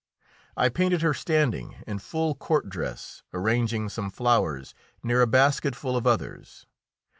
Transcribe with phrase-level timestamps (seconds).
[0.57, 6.07] I painted her standing, in full court dress, arranging some flowers near a basketful of
[6.07, 6.65] others.